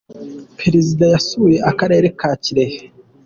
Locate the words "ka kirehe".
2.19-2.79